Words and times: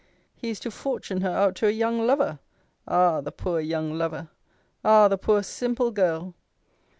He 0.33 0.49
is 0.49 0.59
to 0.61 0.71
fortune 0.71 1.21
her 1.21 1.29
out 1.29 1.53
to 1.57 1.67
a 1.67 1.69
young 1.69 2.07
lover! 2.07 2.39
Ah! 2.87 3.21
the 3.21 3.31
poor 3.31 3.59
young 3.59 3.93
lover! 3.93 4.29
Ah! 4.83 5.07
the 5.07 5.15
poor 5.19 5.43
simple 5.43 5.91
girl! 5.91 6.33